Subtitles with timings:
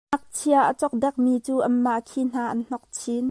[0.09, 3.19] Ngakchia a cokdek mi cu anmah khi hna an hnok chin.